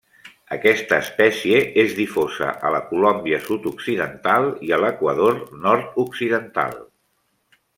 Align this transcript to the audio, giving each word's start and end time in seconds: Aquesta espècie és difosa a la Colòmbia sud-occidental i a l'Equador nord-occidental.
Aquesta 0.55 0.97
espècie 1.03 1.59
és 1.83 1.93
difosa 1.99 2.47
a 2.69 2.71
la 2.75 2.81
Colòmbia 2.93 3.41
sud-occidental 3.49 4.49
i 4.69 4.73
a 4.79 4.83
l'Equador 4.85 5.37
nord-occidental. 5.67 6.75